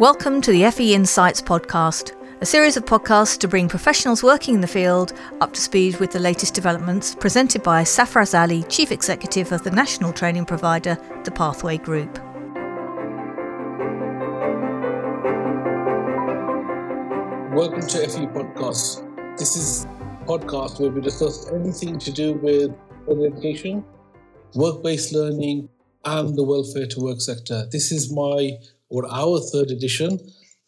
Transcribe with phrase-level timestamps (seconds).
[0.00, 4.60] Welcome to the FE Insights podcast, a series of podcasts to bring professionals working in
[4.60, 9.52] the field up to speed with the latest developments, presented by Safaraz Ali, Chief Executive
[9.52, 12.12] of the national training provider, the Pathway Group.
[17.54, 19.38] Welcome to FE Podcast.
[19.38, 22.74] This is a podcast where we discuss anything to do with
[23.08, 23.84] education,
[24.56, 25.68] work-based learning,
[26.04, 27.68] and the welfare to work sector.
[27.70, 30.18] This is my or our third edition,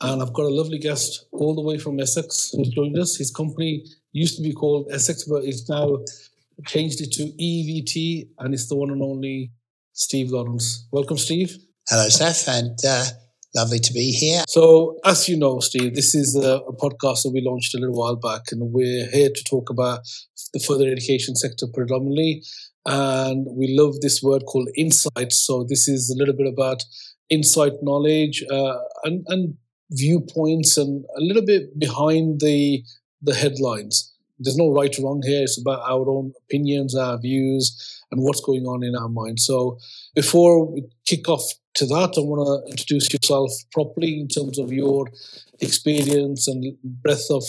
[0.00, 3.16] and I've got a lovely guest all the way from Essex who's joined us.
[3.16, 5.98] His company used to be called Essex, but it's now
[6.66, 9.52] changed it to EEVT, and it's the one and only
[9.92, 10.86] Steve Lawrence.
[10.92, 11.56] Welcome, Steve.
[11.88, 13.04] Hello, Seth, and uh,
[13.54, 14.42] lovely to be here.
[14.48, 17.96] So, as you know, Steve, this is a, a, podcast that we launched a little
[17.96, 20.00] while back, and we're here to talk about
[20.52, 22.42] the further education sector predominantly
[22.86, 25.32] and we love this word called insight.
[25.32, 26.82] So this is a little bit about
[27.30, 29.55] insight, knowledge, uh, and, and
[29.91, 32.82] viewpoints, and a little bit behind the
[33.23, 34.13] the headlines.
[34.38, 35.43] There's no right or wrong here.
[35.43, 39.41] It's about our own opinions, our views, and what's going on in our mind.
[39.41, 39.79] So
[40.15, 41.43] before we kick off
[41.74, 45.07] to that, I want to introduce yourself properly in terms of your
[45.60, 47.45] experience and breadth of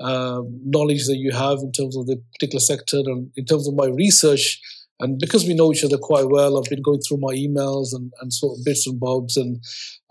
[0.00, 3.74] uh, knowledge that you have in terms of the particular sector and in terms of
[3.74, 4.60] my research.
[5.00, 8.12] And because we know each other quite well, I've been going through my emails and,
[8.20, 9.62] and sort of bits and bobs, and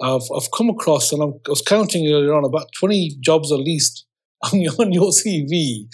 [0.01, 3.59] I've, I've come across, and I'm, i was counting earlier on, about 20 jobs at
[3.59, 4.05] least
[4.53, 5.85] on your, on your CV,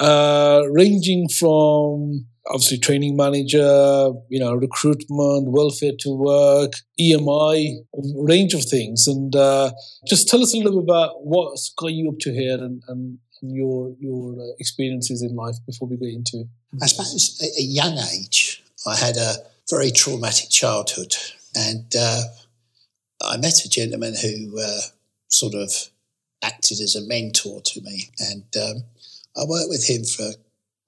[0.00, 7.76] uh, ranging from obviously training manager, you know, recruitment, welfare to work, EMI,
[8.16, 9.06] range of things.
[9.06, 9.70] And uh,
[10.08, 13.18] just tell us a little bit about what's got you up to here and, and
[13.42, 16.44] your your uh, experiences in life before we get into?
[16.80, 19.34] I suppose at a young age, I had a
[19.68, 21.14] very traumatic childhood,
[21.54, 22.22] and uh,
[23.20, 24.80] I met a gentleman who uh,
[25.28, 25.70] sort of
[26.42, 28.84] acted as a mentor to me, and um,
[29.36, 30.32] I worked with him for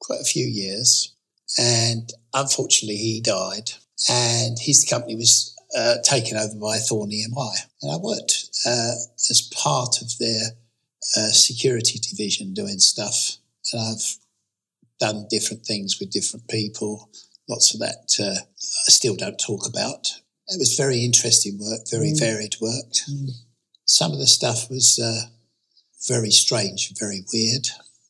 [0.01, 1.15] quite a few years,
[1.59, 3.73] and unfortunately, he died,
[4.09, 5.51] and his company was.
[5.77, 8.93] Uh, taken over by Thorn EMI, and I worked uh,
[9.29, 10.53] as part of their
[11.17, 13.37] uh, security division doing stuff,
[13.73, 14.17] and I've
[15.01, 17.11] done different things with different people.
[17.49, 20.09] Lots of that uh, I still don't talk about.
[20.49, 22.19] It was very interesting work, very mm.
[22.19, 22.93] varied work.
[23.11, 23.31] Mm.
[23.87, 25.29] Some of the stuff was uh,
[26.09, 27.67] very strange, very weird.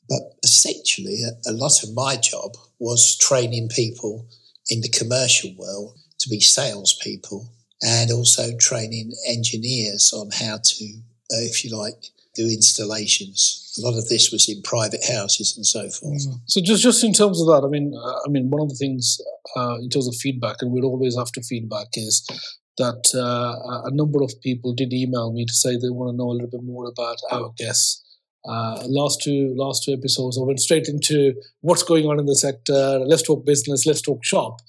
[0.09, 4.27] But essentially, a, a lot of my job was training people
[4.69, 7.49] in the commercial world to be salespeople
[7.83, 10.85] and also training engineers on how to,
[11.33, 13.61] uh, if you like, do installations.
[13.79, 16.27] A lot of this was in private houses and so forth.
[16.27, 16.41] Mm.
[16.47, 18.75] So just just in terms of that, I mean, uh, I mean, one of the
[18.75, 19.19] things
[19.57, 22.27] uh, in terms of feedback, and we'll always after feedback, is
[22.79, 26.31] that uh, a number of people did email me to say they want to know
[26.31, 28.03] a little bit more about our guests.
[28.47, 32.37] Uh, last two last two episodes, I went straight into what's going on in the
[32.37, 32.99] sector.
[33.01, 33.87] Let's talk business.
[33.87, 34.61] Let's talk shop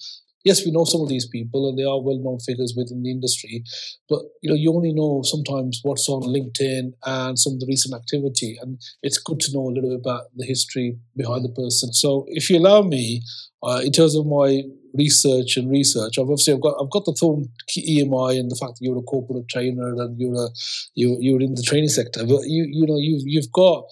[0.46, 3.64] yes, we know some of these people and they are well-known figures within the industry,
[4.08, 7.94] but you know, you only know sometimes what's on LinkedIn and some of the recent
[7.94, 11.92] activity, and it's good to know a little bit about the history behind the person.
[11.92, 13.22] So, if you allow me,
[13.64, 14.64] uh, in terms of my
[14.94, 18.74] research and research, I've obviously I've got I've got the Thorn EMI and the fact
[18.78, 20.50] that you're a corporate trainer and you're a
[20.94, 23.86] you you're in the training sector, but you you know you've you've got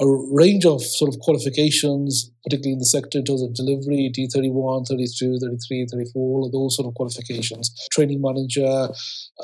[0.00, 4.88] a range of sort of qualifications, particularly in the sector in terms of delivery, D31,
[4.88, 8.88] 32, 33, 34, all of those sort of qualifications, training manager,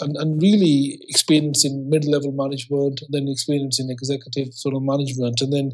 [0.01, 5.41] and, and really experience in mid-level management, then experience in executive sort of management.
[5.41, 5.71] And then,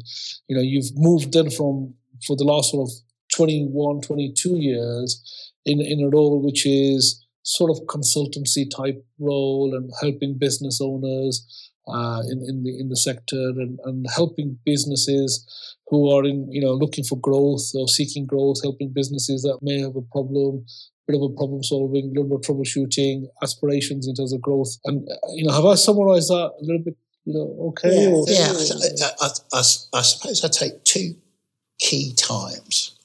[0.47, 1.95] you know, you've moved then from,
[2.27, 2.93] for the last sort of
[3.35, 9.89] 21, 22 years in, in a role which is sort of consultancy type role and
[10.01, 15.45] helping business owners uh, in in the in the sector and, and helping businesses
[15.87, 19.79] who are in you know looking for growth or seeking growth, helping businesses that may
[19.79, 20.65] have a problem,
[21.07, 24.77] bit of a problem solving, a little bit of troubleshooting, aspirations in terms of growth.
[24.85, 26.97] And uh, you know, have I summarised that a little bit?
[27.25, 27.89] You know, okay.
[27.91, 29.07] Yeah, or, yeah.
[29.21, 31.15] I, I, I, I, suppose I take two
[31.77, 32.95] key times.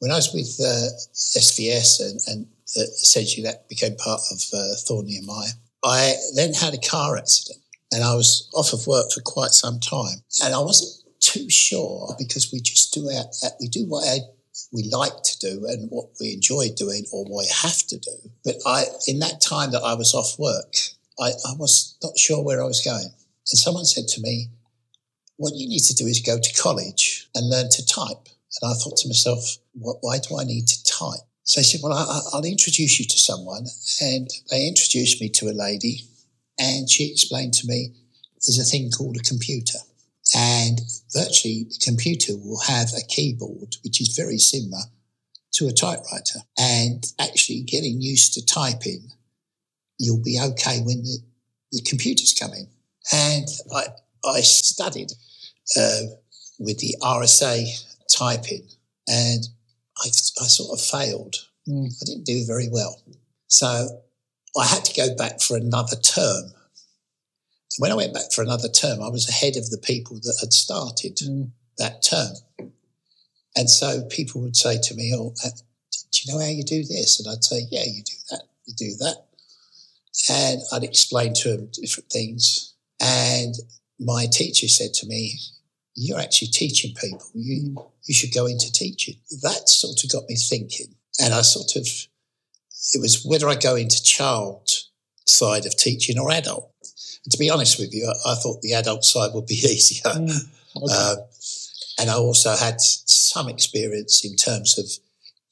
[0.00, 2.46] When I was with uh, SVS and, and
[2.76, 5.48] uh, essentially that became part of uh, Thorn EMI,
[5.82, 7.63] I then had a car accident
[7.94, 10.18] and I was off of work for quite some time.
[10.44, 14.18] And I wasn't too sure because we just do our, uh, we do what I,
[14.72, 18.30] we like to do and what we enjoy doing or what we have to do.
[18.44, 20.74] But I, in that time that I was off work,
[21.20, 23.04] I, I was not sure where I was going.
[23.04, 24.48] And someone said to me,
[25.36, 28.28] what you need to do is go to college and learn to type.
[28.60, 31.22] And I thought to myself, why do I need to type?
[31.44, 33.66] So I said, well, I, will introduce you to someone.
[34.00, 36.06] And they introduced me to a lady
[36.58, 37.94] and she explained to me
[38.46, 39.78] there's a thing called a computer.
[40.34, 40.80] And
[41.12, 44.82] virtually, the computer will have a keyboard, which is very similar
[45.52, 46.40] to a typewriter.
[46.58, 49.10] And actually, getting used to typing,
[49.98, 51.18] you'll be okay when the,
[51.72, 52.68] the computers come in.
[53.12, 53.86] And I,
[54.26, 55.12] I studied
[55.78, 56.00] uh,
[56.58, 57.66] with the RSA
[58.16, 58.66] typing,
[59.06, 59.46] and
[59.98, 61.36] I, I sort of failed.
[61.68, 61.86] Mm.
[61.86, 63.00] I didn't do very well.
[63.46, 64.03] So
[64.56, 66.44] I had to go back for another term.
[66.44, 70.38] And when I went back for another term, I was ahead of the people that
[70.40, 71.50] had started mm.
[71.78, 72.34] that term.
[73.56, 75.48] And so people would say to me, Oh, uh,
[76.12, 77.20] do you know how you do this?
[77.20, 79.24] And I'd say, Yeah, you do that, you do that.
[80.30, 82.74] And I'd explain to them different things.
[83.00, 83.54] And
[83.98, 85.38] my teacher said to me,
[85.94, 87.26] You're actually teaching people.
[87.34, 89.16] You, you should go into teaching.
[89.42, 90.94] That sort of got me thinking.
[91.20, 91.86] And I sort of,
[92.92, 94.68] it was whether I go into child
[95.26, 96.70] side of teaching or adult.
[97.24, 100.10] And to be honest with you, I, I thought the adult side would be easier.
[100.10, 100.30] Mm,
[100.76, 100.86] okay.
[100.90, 101.16] uh,
[101.98, 104.86] and I also had some experience in terms of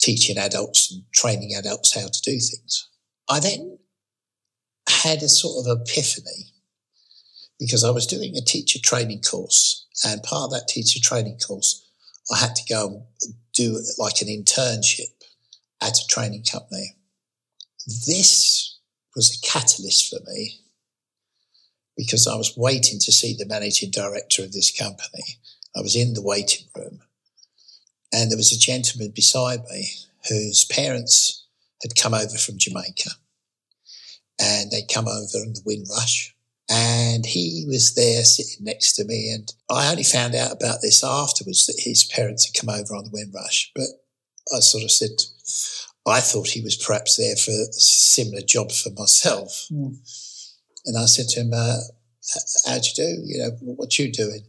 [0.00, 2.88] teaching adults and training adults how to do things.
[3.31, 3.79] I then
[4.88, 6.52] had a sort of epiphany
[7.58, 11.88] because I was doing a teacher training course, and part of that teacher training course,
[12.32, 15.12] I had to go and do like an internship
[15.81, 16.96] at a training company.
[17.87, 18.79] This
[19.14, 20.61] was a catalyst for me
[21.96, 25.38] because I was waiting to see the managing director of this company.
[25.76, 27.00] I was in the waiting room,
[28.12, 29.88] and there was a gentleman beside me
[30.29, 31.46] whose parents
[31.82, 33.11] had come over from Jamaica,
[34.40, 36.34] and they'd come over in the Windrush
[36.73, 39.31] and he was there sitting next to me.
[39.31, 43.05] And I only found out about this afterwards that his parents had come over on
[43.05, 43.70] the Windrush.
[43.75, 43.88] But
[44.55, 45.11] I sort of said,
[46.07, 49.69] I thought he was perhaps there for a similar job for myself.
[49.71, 49.97] Mm.
[50.87, 51.79] And I said to him, uh,
[52.67, 53.23] How'd you do?
[53.25, 54.43] You know, what you doing?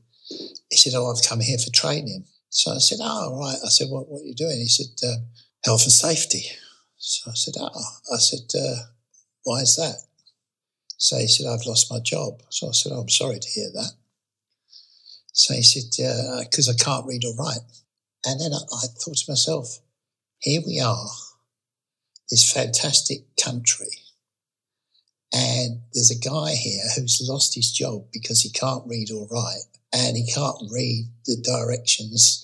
[0.70, 2.26] He said, Oh, I've come here for training.
[2.50, 3.58] So I said, Oh, right.
[3.64, 4.58] I said, What, what are you doing?
[4.58, 5.26] He said, um,
[5.66, 6.44] Health and safety.
[6.98, 7.70] So I said, Oh,
[8.14, 8.76] I said, uh,
[9.44, 9.96] Why is that?
[11.04, 12.42] So he said, I've lost my job.
[12.50, 13.92] So I said, oh, I'm sorry to hear that.
[15.34, 15.90] So he said,
[16.46, 17.60] because uh, I can't read or write.
[18.26, 19.80] And then I, I thought to myself,
[20.40, 21.06] here we are,
[22.34, 24.00] this fantastic country.
[25.32, 29.66] And there's a guy here who's lost his job because he can't read or write
[29.94, 32.44] and he can't read the directions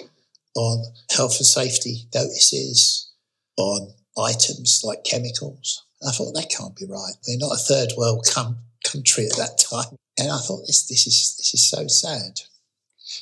[0.55, 3.09] on health and safety notices,
[3.57, 5.83] on items like chemicals.
[6.07, 7.13] I thought that can't be right.
[7.27, 11.07] We're not a third world com- country at that time, and I thought this this
[11.07, 12.41] is this is so sad.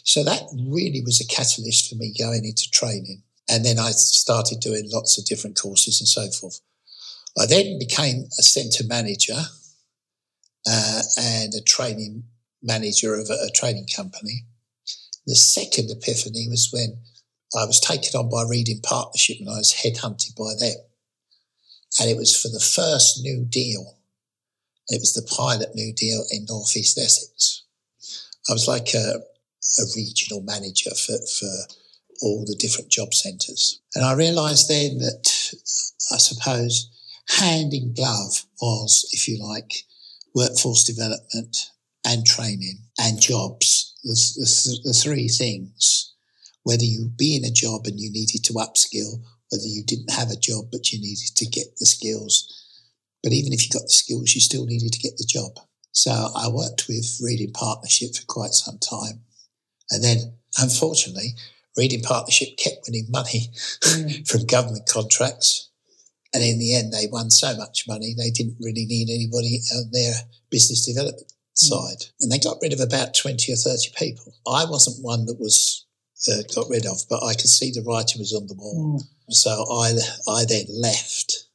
[0.04, 4.60] So that really was a catalyst for me going into training, and then I started
[4.60, 6.60] doing lots of different courses and so forth.
[7.40, 9.40] I then became a centre manager
[10.68, 12.24] uh, and a training
[12.62, 14.46] manager of a, a training company.
[15.26, 17.00] The second epiphany was when
[17.56, 20.78] I was taken on by Reed in Partnership and I was headhunted by them.
[22.00, 23.98] And it was for the first New Deal.
[24.90, 27.64] It was the pilot New Deal in Northeast Essex.
[28.50, 29.22] I was like a,
[29.80, 31.52] a regional manager for, for
[32.22, 33.82] all the different job centres.
[33.96, 36.90] And I realised then that uh, I suppose
[37.30, 39.72] hand in glove was, if you like,
[40.34, 41.72] workforce development
[42.06, 46.14] and training and jobs, the, the, the three things.
[46.64, 49.22] Whether you be in a job and you needed to upskill
[49.52, 52.54] whether you didn't have a job but you needed to get the skills.
[53.24, 55.52] But even if you got the skills, you still needed to get the job.
[55.92, 59.22] So I worked with Reed in Partnership for quite some time.
[59.90, 61.36] And then, unfortunately,
[61.78, 64.28] Reed in Partnership kept winning money mm.
[64.30, 65.70] from government contracts.
[66.34, 69.92] And in the end, they won so much money, they didn't really need anybody on
[69.92, 70.14] their
[70.50, 71.34] business development mm.
[71.56, 72.12] side.
[72.22, 74.34] And they got rid of about 20 or 30 people.
[74.48, 75.86] I wasn't one that was
[76.28, 79.00] uh, got rid of, but I could see the writing was on the wall.
[79.00, 79.34] Mm.
[79.34, 79.94] So I,
[80.32, 81.46] I then left.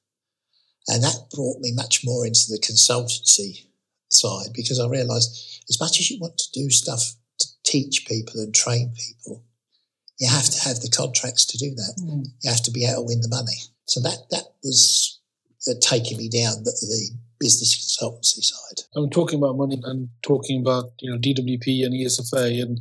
[0.88, 3.66] And that brought me much more into the consultancy
[4.10, 8.40] side because I realized as much as you want to do stuff to teach people
[8.40, 9.44] and train people,
[10.22, 11.94] you have to have the contracts to do that.
[12.00, 12.26] Mm.
[12.42, 13.58] You have to be able to win the money.
[13.86, 15.18] So that, that was
[15.68, 17.10] uh, taking me down the, the
[17.40, 18.86] business consultancy side.
[18.94, 22.78] I'm talking about money and talking about you know DWP and ESFA and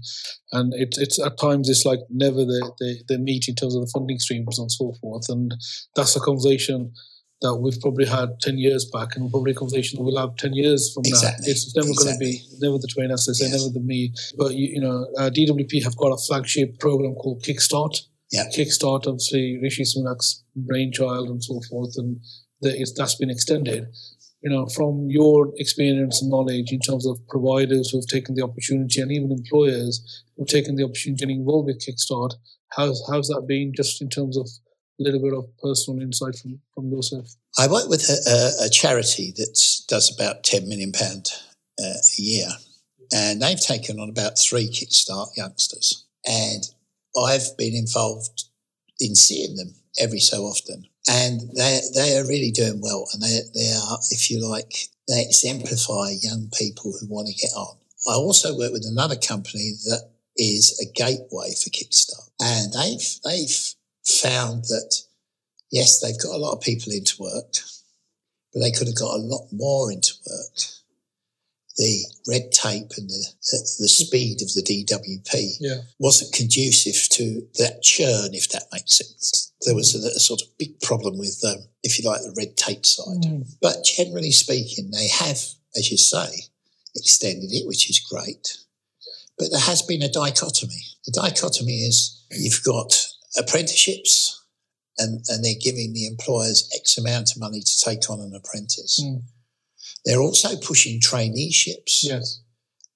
[0.52, 3.82] and it's it's at times it's like never the, they, they meet in terms of
[3.82, 5.56] the funding streams and so forth and
[5.96, 6.94] that's a conversation
[7.42, 10.54] that we've probably had 10 years back and probably a conversation that we'll have 10
[10.54, 11.48] years from exactly.
[11.48, 11.52] now.
[11.52, 12.06] It's never exactly.
[12.06, 13.52] going to be, never the twain as say, yes.
[13.52, 14.14] never the me.
[14.38, 18.02] But, you, you know, uh, DWP have got a flagship program called Kickstart.
[18.32, 18.46] Yeah.
[18.56, 21.96] Kickstart, obviously, Rishi Sunak's brainchild and so forth.
[21.98, 22.20] And
[22.62, 23.88] the, that's been extended.
[24.44, 29.02] you know, from your experience and knowledge in terms of providers who've taken the opportunity
[29.02, 32.34] and even employers who've taken the opportunity getting involved with Kickstart,
[32.76, 34.48] how's, how's that been just in terms of
[35.00, 37.34] little bit of personal insight from, from yourself?
[37.58, 42.48] I work with a, a, charity that does about £10 million uh, a year,
[43.14, 46.06] and they've taken on about three Kickstart youngsters.
[46.26, 46.64] And
[47.18, 48.46] I've been involved
[49.00, 53.40] in seeing them every so often and they they are really doing well, and they
[53.54, 54.74] they are, if you like,
[55.08, 57.78] they exemplify young people who want to get on.
[58.08, 63.74] I also work with another company that is a gateway for Kickstart, and they've they've
[64.06, 65.02] found that
[65.72, 67.56] yes, they've got a lot of people into work,
[68.54, 70.82] but they could have got a lot more into work
[71.78, 73.26] the red tape and the,
[73.80, 75.82] the speed of the DWP yeah.
[76.00, 79.52] wasn't conducive to that churn, if that makes sense.
[79.62, 82.58] There was a, a sort of big problem with, um, if you like, the red
[82.58, 83.24] tape side.
[83.24, 83.56] Mm.
[83.62, 85.40] But generally speaking, they have,
[85.76, 86.46] as you say,
[86.96, 88.58] extended it, which is great.
[89.38, 90.84] But there has been a dichotomy.
[91.06, 92.94] The dichotomy is you've got
[93.38, 94.46] apprenticeships
[94.98, 99.02] and, and they're giving the employers X amount of money to take on an apprentice.
[99.04, 99.24] Mm
[100.06, 102.04] they're also pushing traineeships.
[102.04, 102.42] Yes.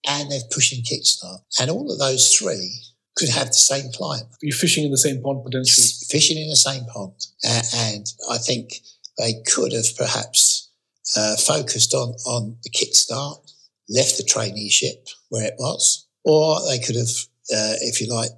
[0.07, 1.39] And they're pushing Kickstart.
[1.59, 2.79] And all of those three
[3.15, 4.27] could have the same client.
[4.41, 5.87] You're fishing in the same pond potentially.
[6.09, 7.13] Fishing in the same pond.
[7.47, 8.81] Uh, and I think
[9.17, 10.69] they could have perhaps
[11.15, 13.51] uh, focused on, on the Kickstart,
[13.89, 17.09] left the traineeship where it was, or they could have,
[17.53, 18.31] uh, if you like,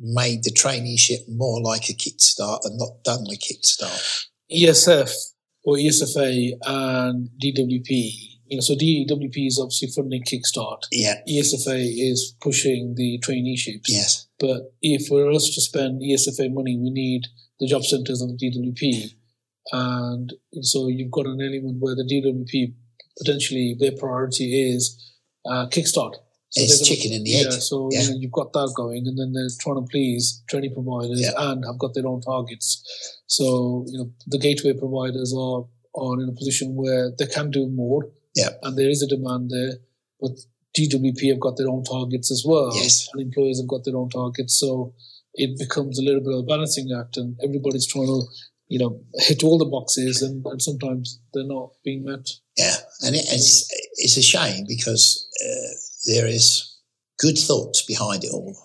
[0.00, 4.26] made the traineeship more like a Kickstart and not done the Kickstart.
[4.50, 5.12] ESF
[5.64, 8.12] or ESFA and DWP.
[8.46, 10.80] You know, so DWP is obviously funding Kickstart.
[10.90, 11.14] Yeah.
[11.28, 13.86] ESFA is pushing the traineeships.
[13.86, 14.26] Yes.
[14.40, 17.26] But if we're us to spend ESFA money, we need
[17.60, 19.14] the job centres of the DWP.
[19.72, 22.74] And so you've got an element where the DWP
[23.18, 24.98] potentially their priority is
[25.46, 26.14] uh, Kickstart.
[26.50, 27.52] So it's chicken in the yeah, egg.
[27.52, 28.02] So yeah.
[28.02, 31.30] You you've got that going, and then they're trying to please training providers yeah.
[31.36, 33.20] and have got their own targets.
[33.26, 35.64] So you know the gateway providers are
[35.94, 38.50] are in a position where they can do more, yeah.
[38.64, 39.74] and there is a demand there.
[40.20, 40.32] But
[40.76, 43.08] DWP have got their own targets as well, yes.
[43.12, 44.58] and employers have got their own targets.
[44.58, 44.94] So
[45.34, 48.22] it becomes a little bit of a balancing act, and everybody's trying to
[48.66, 52.28] you know hit all the boxes, and, and sometimes they're not being met.
[52.56, 55.28] Yeah, and it, it's it's a shame because.
[55.46, 55.74] Uh,
[56.06, 56.78] there is
[57.18, 58.56] good thoughts behind it all.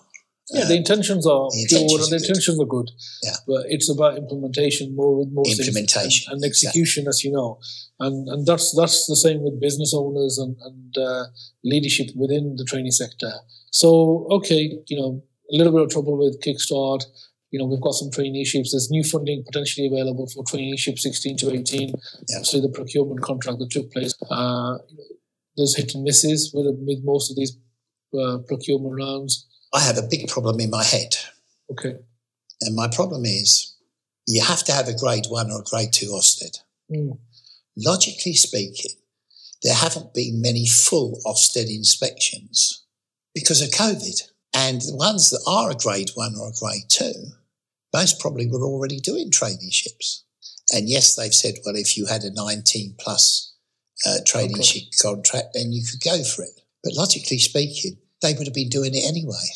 [0.50, 2.90] Yeah, the uh, intentions are the pure intentions and the intentions are good.
[3.24, 3.36] Yeah.
[3.48, 7.58] But it's about implementation more with most Implementation, and, and execution, as you know.
[7.98, 11.24] And and that's that's the same with business owners and, and uh,
[11.64, 13.32] leadership within the training sector.
[13.72, 17.06] So okay, you know, a little bit of trouble with Kickstart.
[17.50, 18.70] You know, we've got some traineeships.
[18.70, 21.88] There's new funding potentially available for traineeship 16 to 18.
[22.28, 22.42] Yeah.
[22.42, 24.14] So the procurement contract that took place.
[24.30, 24.78] Uh,
[25.56, 27.56] there's hit and misses with, with most of these
[28.18, 29.46] uh, procurement rounds.
[29.74, 31.16] I have a big problem in my head.
[31.70, 31.96] Okay.
[32.62, 33.76] And my problem is
[34.26, 36.58] you have to have a grade one or a grade two Ofsted.
[36.90, 37.18] Mm.
[37.76, 38.92] Logically speaking,
[39.62, 42.84] there haven't been many full Ofsted inspections
[43.34, 44.30] because of COVID.
[44.54, 47.32] And the ones that are a grade one or a grade two,
[47.92, 50.22] most probably were already doing traineeships.
[50.72, 53.54] And yes, they've said, well, if you had a 19 plus
[54.04, 54.90] uh, traineeship okay.
[55.00, 56.60] contract, then you could go for it.
[56.82, 59.46] But logically speaking, they would have been doing it anyway.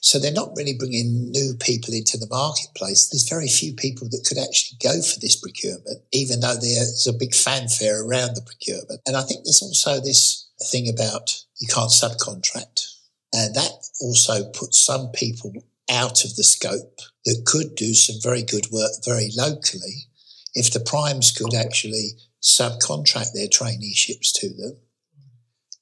[0.00, 3.08] So they're not really bringing new people into the marketplace.
[3.08, 7.12] There's very few people that could actually go for this procurement, even though there's a
[7.12, 9.00] big fanfare around the procurement.
[9.06, 12.86] And I think there's also this thing about you can't subcontract.
[13.32, 15.52] And that also puts some people
[15.90, 20.06] out of the scope that could do some very good work very locally
[20.54, 24.76] if the primes could actually subcontract their traineeships to them,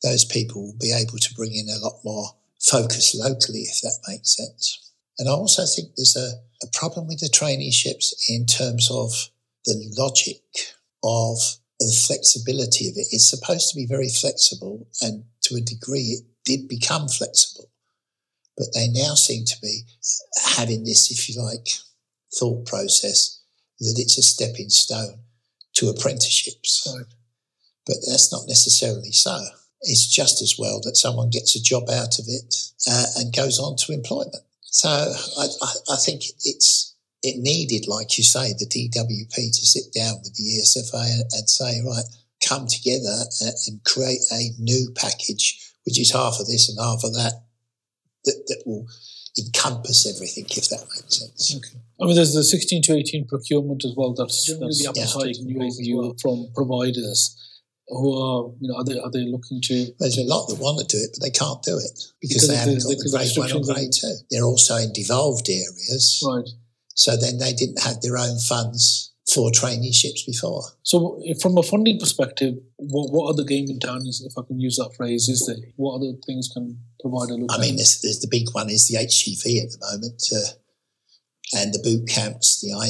[0.03, 2.29] those people will be able to bring in a lot more
[2.61, 4.93] focus locally, if that makes sense.
[5.19, 9.11] And I also think there's a, a problem with the traineeships in terms of
[9.65, 10.43] the logic
[11.03, 11.39] of
[11.79, 13.09] the flexibility of it.
[13.11, 17.71] It's supposed to be very flexible, and to a degree, it did become flexible.
[18.57, 19.83] But they now seem to be
[20.57, 21.69] having this, if you like,
[22.39, 23.43] thought process
[23.79, 25.21] that it's a stepping stone
[25.77, 26.87] to apprenticeships.
[26.95, 27.07] Right.
[27.87, 29.41] But that's not necessarily so.
[29.83, 32.55] It's just as well that someone gets a job out of it
[32.89, 34.37] uh, and goes on to employment.
[34.63, 39.93] So I, I, I, think it's it needed, like you say, the DWP to sit
[39.95, 42.05] down with the ESFA and, and say, right,
[42.47, 47.05] come together and, and create a new package, which is half of this and half
[47.05, 47.45] of that,
[48.25, 48.87] that, that will,
[49.39, 51.57] encompass everything, if that makes sense.
[51.57, 51.81] Okay.
[52.01, 54.13] I mean, there's the 16 to 18 procurement as well.
[54.13, 56.17] That's generally the appetite in your view well.
[56.21, 57.33] from providers
[57.89, 59.87] who are, you know, are they, are they looking to?
[59.99, 62.49] There's a lot that want to do it, but they can't do it because, because
[62.49, 64.15] they haven't got the grade one or grade two.
[64.31, 66.23] They're also in devolved areas.
[66.27, 66.49] Right.
[66.95, 70.63] So then they didn't have their own funds for traineeships before.
[70.83, 74.59] So, from a funding perspective, what, what other game in town is, if I can
[74.59, 75.63] use that phrase, is there?
[75.77, 77.51] What other things can provide a look?
[77.53, 81.75] I mean, there's, there's the big one is the HGV at the moment, uh, and
[81.75, 82.89] the boot camps, the, I,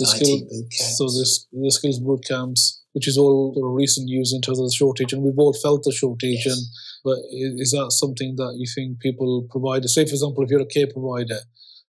[0.00, 0.98] the so IT skill, boot camps.
[0.98, 4.64] So this the skills boot camps, which is all the recent news in terms of
[4.64, 6.46] the shortage, and we've all felt the shortage.
[6.46, 6.56] Yes.
[6.56, 6.62] And
[7.04, 9.84] but is that something that you think people provide?
[9.84, 11.40] Say, for example, if you're a care provider,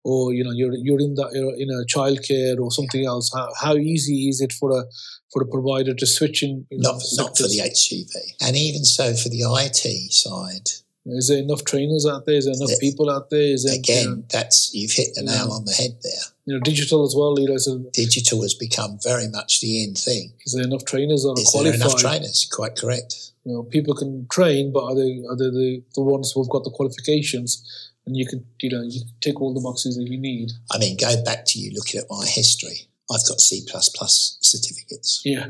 [0.04, 3.50] or you know you're you're in the you're in a childcare or something else how,
[3.60, 4.84] how easy is it for a
[5.32, 9.30] for a provider to switch in not, not for the HGV and even so for
[9.30, 10.70] the IT side.
[11.06, 12.36] Is there enough trainers out there?
[12.36, 13.42] Is there enough people out there?
[13.42, 15.56] Is there, again you know, that's you've hit the nail yeah.
[15.56, 16.22] on the head there.
[16.46, 19.96] You know digital as well you know so digital has become very much the in
[19.96, 20.34] thing.
[20.46, 22.50] Is there enough trainers that are is qualified there enough trainers?
[22.52, 23.32] Quite correct.
[23.46, 26.64] You know people can train but are they are they the, the ones who've got
[26.64, 30.52] the qualifications and you can you know you tick all the boxes that you need.
[30.72, 32.90] I mean, go back to you looking at my history.
[33.12, 35.22] I've got C plus plus certificates.
[35.24, 35.46] Yeah,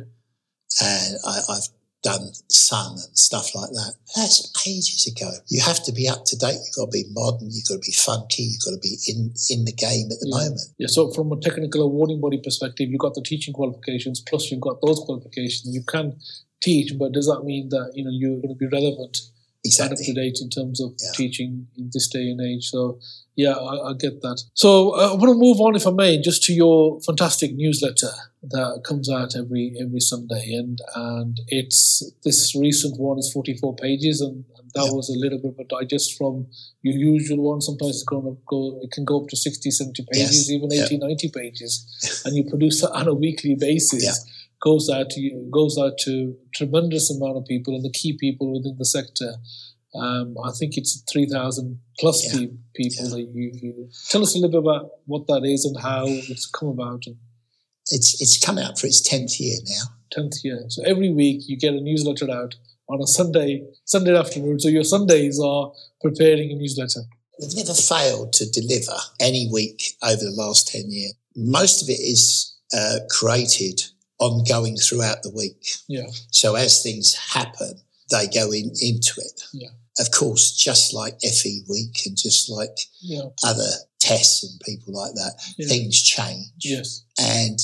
[0.81, 1.69] and I, I've
[2.03, 3.95] done Sun and stuff like that.
[4.15, 5.31] That's ages ago.
[5.47, 6.59] You have to be up to date.
[6.65, 7.49] You've got to be modern.
[7.51, 8.43] You've got to be funky.
[8.43, 10.37] You've got to be in, in the game at the yeah.
[10.37, 10.61] moment.
[10.77, 10.87] Yeah.
[10.87, 14.81] So from a technical awarding body perspective, you've got the teaching qualifications, plus you've got
[14.81, 15.73] those qualifications.
[15.73, 16.17] You can
[16.61, 19.17] teach, but does that mean that you know you're going to be relevant
[19.63, 19.97] exactly.
[19.97, 21.11] up to date in terms of yeah.
[21.13, 22.69] teaching in this day and age.
[22.69, 22.99] So,
[23.35, 24.43] yeah, I, I get that.
[24.53, 28.11] So, uh, I want to move on, if I may, just to your fantastic newsletter
[28.43, 33.75] that comes out every every Sunday, and and it's this recent one is forty four
[33.75, 34.93] pages, and, and that yeah.
[34.93, 36.47] was a little bit of a digest from
[36.81, 37.61] your usual one.
[37.61, 40.51] Sometimes it's going to go, it can go up to 60, 70 pages, yes.
[40.51, 44.25] even 80, 90 pages, and you produce that on a weekly basis
[44.61, 48.75] goes out to goes out to tremendous amount of people and the key people within
[48.77, 49.33] the sector.
[49.95, 52.47] Um, I think it's three thousand plus yeah.
[52.75, 53.09] people yeah.
[53.09, 56.45] that you, you, tell us a little bit about what that is and how it's
[56.45, 57.03] come about.
[57.87, 59.95] It's it's come out for its tenth year now.
[60.11, 60.63] Tenth year.
[60.67, 62.55] So every week you get a newsletter out
[62.87, 64.59] on a Sunday Sunday afternoon.
[64.59, 67.01] So your Sundays are preparing a newsletter.
[67.39, 71.13] We've never failed to deliver any week over the last ten years.
[71.35, 73.81] Most of it is uh, created
[74.19, 75.65] ongoing throughout the week.
[75.87, 76.07] Yeah.
[76.31, 79.43] So as things happen, they go in into it.
[79.53, 79.69] Yeah.
[79.99, 83.23] Of course, just like FE week and just like yeah.
[83.43, 85.67] other tests and people like that, yeah.
[85.67, 86.51] things change.
[86.59, 87.03] Yes.
[87.19, 87.59] And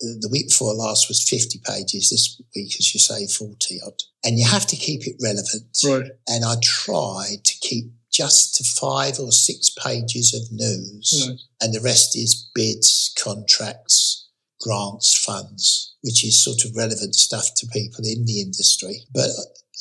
[0.00, 2.10] the week before last was 50 pages.
[2.10, 4.02] This week, as you say, 40 odd.
[4.24, 5.64] And you have to keep it relevant.
[5.84, 6.10] Right.
[6.28, 11.26] And I try to keep just to five or six pages of news.
[11.28, 11.38] Right.
[11.60, 14.21] And the rest is bids, contracts,
[14.62, 19.00] grants, funds, which is sort of relevant stuff to people in the industry.
[19.12, 19.30] But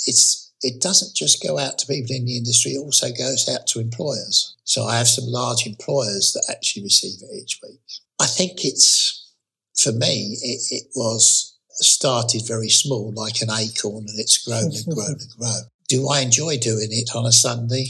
[0.07, 3.65] it's it doesn't just go out to people in the industry, it also goes out
[3.67, 4.55] to employers.
[4.63, 7.79] So I have some large employers that actually receive it each week.
[8.19, 9.33] I think it's,
[9.75, 14.85] for me, it, it was started very small, like an acorn, and it's grown and
[14.95, 15.63] grown and grown.
[15.89, 17.87] Do I enjoy doing it on a Sunday?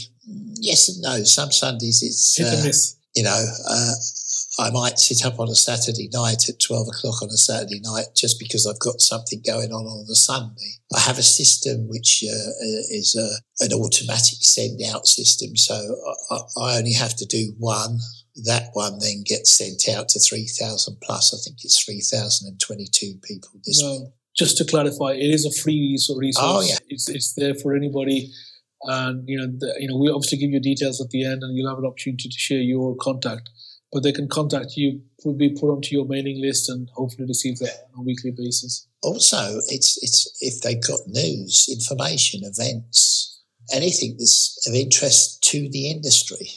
[0.54, 1.24] Yes and no.
[1.24, 2.72] Some Sundays it's, uh,
[3.14, 3.92] you know, uh,
[4.58, 8.06] I might sit up on a Saturday night at 12 o'clock on a Saturday night
[8.14, 10.76] just because I've got something going on on a Sunday.
[10.94, 12.52] I have a system which uh,
[12.90, 15.56] is a, an automatic send out system.
[15.56, 15.74] So
[16.30, 17.98] I, I, only have to do one.
[18.44, 21.32] That one then gets sent out to 3,000 plus.
[21.32, 24.08] I think it's 3,022 people this no, week.
[24.36, 26.36] Just to clarify, it is a free resource.
[26.38, 26.76] Oh, yeah.
[26.88, 28.30] It's, it's there for anybody.
[28.82, 31.56] And, you know, the, you know, we obviously give you details at the end and
[31.56, 33.48] you'll have an opportunity to share your contact
[33.92, 37.58] but they can contact you, will be put onto your mailing list, and hopefully receive
[37.58, 38.88] that on a weekly basis.
[39.02, 45.90] Also, it's it's if they've got news, information, events, anything that's of interest to the
[45.90, 46.48] industry.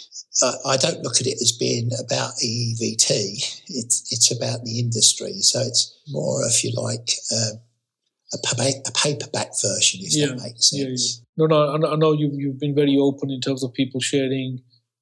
[0.42, 3.62] Uh, I don't look at it as being about EEVT.
[3.68, 5.34] It's it's about the industry.
[5.40, 7.58] So it's more, if you like, uh,
[8.34, 8.38] a,
[8.86, 11.24] a, paperback version, if yeah, that makes sense.
[11.38, 11.48] Yeah, yeah.
[11.48, 14.60] No, no, I know you've you've been very open in terms of people sharing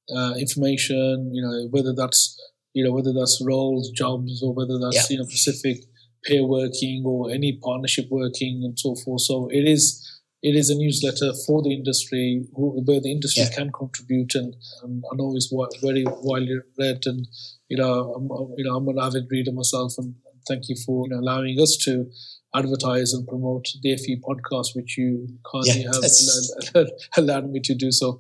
[0.10, 2.40] uh, information, you know, whether that's
[2.74, 5.16] you know whether that's roles, jobs, or whether that's yeah.
[5.16, 5.84] you know specific
[6.24, 9.22] peer working or any partnership working and so forth.
[9.22, 10.00] So it is
[10.42, 13.56] it is a newsletter for the industry where the industry yeah.
[13.56, 17.28] can contribute, and, and I know it's very widely read, and
[17.70, 18.26] you know I'm
[18.58, 20.16] you know I'm an avid reader myself, and
[20.48, 22.10] thank you for you know, allowing us to
[22.56, 26.04] advertise and promote the FE podcast, which you kindly yeah, have
[26.76, 28.20] allowed, allowed, me to do so.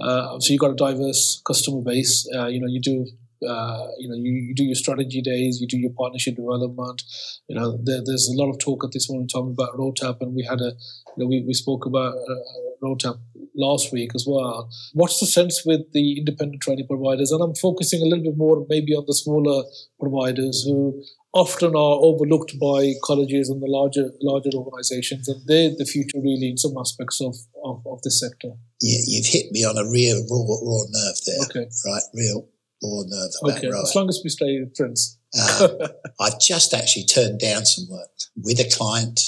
[0.00, 2.28] Uh, so you've got a diverse customer base.
[2.34, 3.06] Uh, you know, you do
[3.46, 7.02] uh, you know, you, you, do your strategy days, you do your partnership development.
[7.48, 10.34] You know, there, there's a lot of talk at this moment talking about RoATP, and
[10.34, 10.72] we had a,
[11.16, 13.18] you know, we, we spoke about uh, RoATP
[13.54, 14.68] last week as well.
[14.92, 17.32] What's the sense with the independent training providers?
[17.32, 19.64] And I'm focusing a little bit more maybe on the smaller
[19.98, 25.84] providers who often are overlooked by colleges and the larger larger organizations, and they're the
[25.84, 28.50] future really in some aspects of, of, of this sector.
[28.80, 31.44] Yeah, you've hit me on a real raw, raw nerve there.
[31.44, 31.70] Okay.
[31.86, 32.48] Right, real
[32.82, 33.56] raw nerve.
[33.56, 35.18] Okay, as long as we stay friends.
[35.38, 35.68] uh,
[36.20, 39.20] I've just actually turned down some work with a client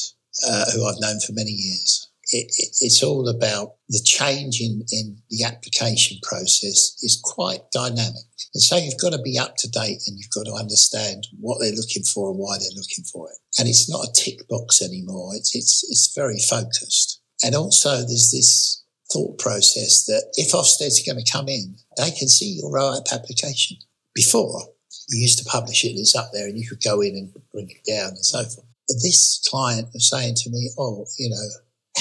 [0.47, 4.85] uh, who I've known for many years it, it, it's all about the change in,
[4.91, 8.25] in the application process is quite dynamic.
[8.55, 11.59] And so you've got to be up to date and you've got to understand what
[11.61, 13.37] they're looking for and why they're looking for it.
[13.59, 15.37] And it's not a tick box anymore.
[15.37, 17.21] It's, it's, it's very focused.
[17.45, 22.29] And also there's this thought process that if Ofsted's going to come in, they can
[22.29, 23.77] see your RoATP application.
[24.15, 24.61] Before,
[25.09, 27.69] you used to publish it it's up there and you could go in and bring
[27.69, 28.67] it down and so forth.
[28.89, 31.49] But this client was saying to me, oh, you know,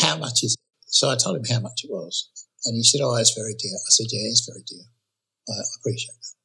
[0.01, 0.59] how much is it?
[0.87, 2.29] So I told him how much it was.
[2.65, 3.73] And he said, oh, it's very dear.
[3.73, 4.85] I said, yeah, it's very dear.
[5.49, 6.35] I, appreciate that.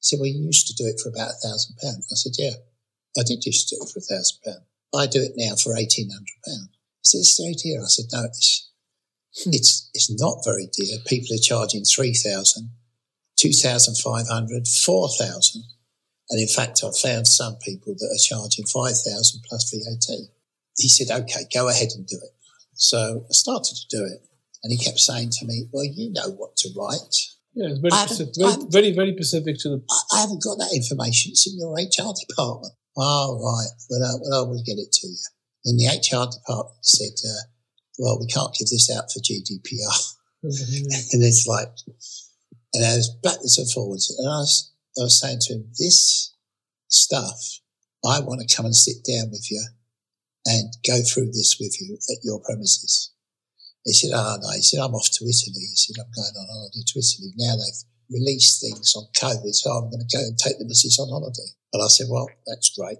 [0.00, 2.08] He said, well, you used to do it for about a thousand pounds.
[2.08, 2.56] I said, yeah,
[3.18, 4.64] I did used to do it for a thousand pounds.
[4.96, 6.72] I do it now for eighteen hundred pounds.
[6.72, 7.82] He said, it's very dear.
[7.82, 8.70] I said, no, it's,
[9.44, 9.50] hmm.
[9.52, 10.98] it's, it's not very dear.
[11.06, 12.70] People are charging 3,000,
[13.36, 15.62] 2,500, 4,000.
[16.30, 20.28] And in fact, I've found some people that are charging 5,000 plus VAT.
[20.76, 22.34] He said, okay, go ahead and do it.
[22.78, 24.22] So I started to do it.
[24.62, 27.14] And he kept saying to me, Well, you know what to write.
[27.54, 29.82] Yeah, it's very, specific, very, very, very, specific to the.
[30.14, 31.30] I haven't got that information.
[31.30, 32.74] It's in your HR department.
[32.96, 33.70] Oh, right.
[33.90, 35.18] Well, I, well, I will get it to you.
[35.64, 37.42] Then the HR department said, uh,
[37.98, 40.14] Well, we can't give this out for GDPR.
[40.42, 41.70] and it's like,
[42.74, 44.14] and I was backwards and forwards.
[44.18, 46.34] And I was, I was saying to him, This
[46.88, 47.60] stuff,
[48.04, 49.62] I want to come and sit down with you
[50.48, 53.12] and go through this with you at your premises.
[53.84, 54.48] He said, oh, no.
[54.56, 55.60] He said, I'm off to Italy.
[55.60, 57.36] He said, I'm going on holiday to Italy.
[57.36, 60.98] Now they've released things on COVID, so I'm going to go and take the missus
[60.98, 61.52] on holiday.
[61.72, 62.98] And I said, well, that's great.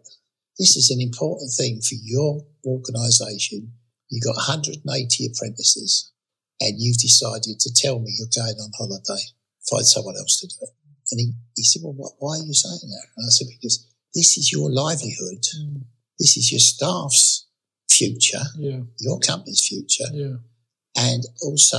[0.58, 3.72] This is an important thing for your organisation.
[4.10, 6.12] You've got 180 apprentices
[6.60, 9.22] and you've decided to tell me you're going on holiday.
[9.70, 10.74] Find someone else to do it.
[11.12, 13.06] And he, he said, well, what, why are you saying that?
[13.16, 15.44] And I said, because this is your livelihood.
[15.56, 15.84] Mm.
[16.18, 17.37] This is your staff's
[17.98, 18.80] future, yeah.
[19.00, 20.08] your company's future.
[20.12, 20.36] Yeah.
[20.96, 21.78] And also,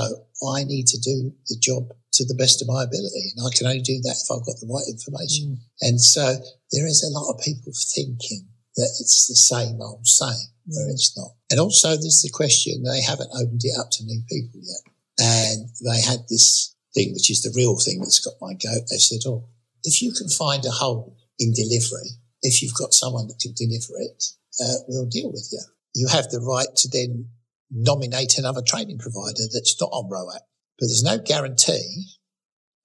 [0.52, 3.32] I need to do the job to the best of my ability.
[3.36, 5.56] And I can only do that if I've got the right information.
[5.56, 5.88] Mm.
[5.88, 6.36] And so
[6.72, 10.96] there is a lot of people thinking that it's the same old same, where mm.
[10.96, 11.36] it's not.
[11.50, 14.84] And also, there's the question they haven't opened it up to new people yet.
[15.20, 18.88] And they had this thing, which is the real thing that's got my goat.
[18.90, 19.44] They said, Oh,
[19.84, 24.00] if you can find a hole in delivery, if you've got someone that can deliver
[24.00, 24.24] it,
[24.60, 25.60] uh, we'll deal with you.
[25.94, 27.28] You have the right to then
[27.70, 30.40] nominate another training provider that's not on RoATP,
[30.78, 32.16] but there's no guarantee,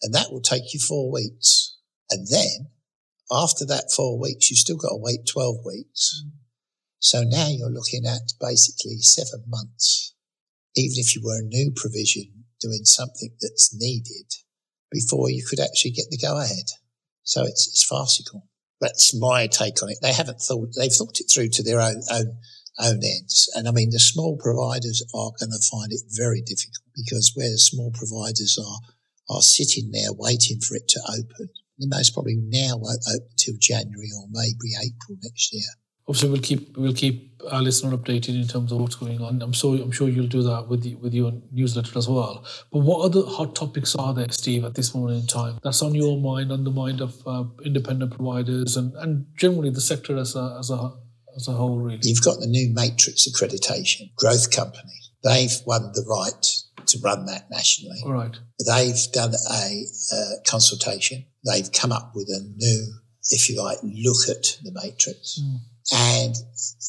[0.01, 1.77] and that will take you four weeks.
[2.09, 2.69] And then
[3.31, 6.23] after that four weeks, you've still got to wait 12 weeks.
[6.23, 6.31] Mm.
[6.99, 10.13] So now you're looking at basically seven months,
[10.75, 14.25] even if you were a new provision doing something that's needed
[14.91, 16.65] before you could actually get the go ahead.
[17.23, 18.47] So it's, it's farcical.
[18.81, 19.97] That's my take on it.
[20.01, 22.37] They haven't thought, they've thought it through to their own, own,
[22.79, 23.49] own ends.
[23.55, 27.49] And I mean, the small providers are going to find it very difficult because where
[27.49, 32.37] the small providers are, are sitting there waiting for it to open, they most probably
[32.37, 35.71] now won't open until January or maybe April next year
[36.07, 39.41] obviously we'll keep we'll keep our listener updated in terms of what's going on.
[39.41, 42.45] I'm so I'm sure you'll do that with the, with your newsletter as well.
[42.71, 45.59] But what other hot topics are there, Steve, at this moment in time?
[45.63, 49.81] That's on your mind, on the mind of uh, independent providers, and, and generally the
[49.81, 50.93] sector as a as a
[51.35, 51.79] as a whole.
[51.79, 54.93] Really, you've got the new Matrix accreditation, growth company.
[55.23, 57.99] They've won the right to run that nationally.
[58.05, 58.37] All right.
[58.65, 61.25] They've done a uh, consultation.
[61.43, 62.93] They've come up with a new,
[63.31, 65.39] if you like, look at the matrix.
[65.41, 65.59] Mm
[65.93, 66.35] and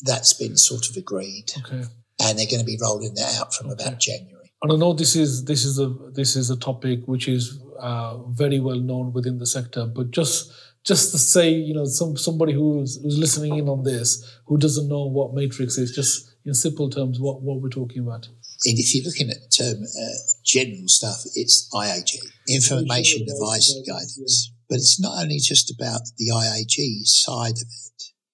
[0.03, 1.53] that's been sort of agreed.
[1.59, 1.85] Okay.
[2.23, 3.85] And they're going to be rolling that out from okay.
[3.85, 4.53] about January.
[4.63, 8.23] And I know this is this is a this is a topic which is uh,
[8.29, 10.51] very well known within the sector, but just
[10.87, 14.89] just to say, you know, some somebody who's who's listening in on this who doesn't
[14.89, 18.29] know what matrix is, just in simple terms, what what we're talking about.
[18.65, 22.17] And if you're looking at the term uh, general stuff, it's IAG,
[22.49, 24.53] Information Advisory Guidance.
[24.69, 27.87] But it's not only just about the IAG side of it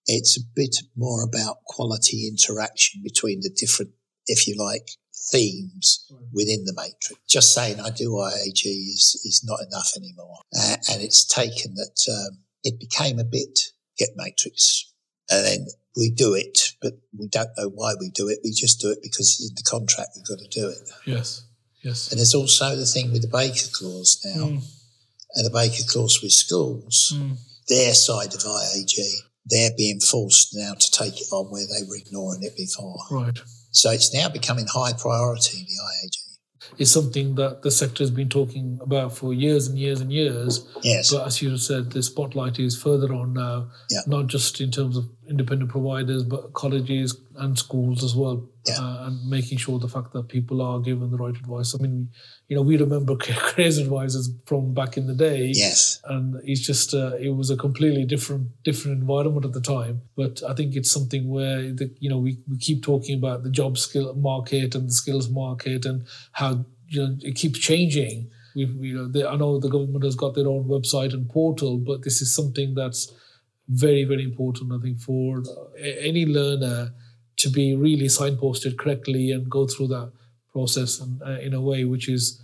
[0.06, 3.92] it's a bit more about quality interaction between the different,
[4.26, 4.90] if you like,
[5.31, 7.20] themes within the matrix.
[7.29, 10.38] Just saying I do IAG is, is not enough anymore.
[10.59, 13.59] Uh, and it's taken that um, it became a bit
[13.98, 14.92] get matrix.
[15.31, 18.38] And then we do it, but we don't know why we do it.
[18.44, 20.90] We just do it because in the contract we've got to do it.
[21.07, 21.46] Yes,
[21.83, 22.11] yes.
[22.11, 24.62] And there's also the thing with the Baker Clause now, mm.
[25.35, 27.37] and the Baker Clause with schools, mm.
[27.68, 28.98] their side of IAG,
[29.46, 32.98] they're being forced now to take it on where they were ignoring it before.
[33.11, 33.38] Right.
[33.72, 36.22] So it's now becoming high priority, the IAG.
[36.78, 40.66] It's something that the sector has been talking about for years and years and years.
[40.82, 41.12] Yes.
[41.12, 44.00] But as you said, the spotlight is further on now, yeah.
[44.06, 48.74] not just in terms of independent providers, but colleges and schools as well, yeah.
[48.78, 51.74] uh, and making sure the fact that people are given the right advice.
[51.74, 52.11] I mean,
[52.48, 55.52] you know, we remember careers advisors from back in the day.
[55.54, 56.00] Yes.
[56.04, 60.02] And it's just, uh, it was a completely different, different environment at the time.
[60.16, 63.50] But I think it's something where, the, you know, we, we keep talking about the
[63.50, 68.30] job skill market and the skills market and how, you know, it keeps changing.
[68.54, 71.78] We, you know, they, I know the government has got their own website and portal,
[71.78, 73.11] but this is something that's
[73.72, 75.42] very, very important, I think, for
[75.78, 76.90] any learner
[77.38, 80.12] to be really signposted correctly and go through that
[80.52, 82.40] process and uh, in a way which is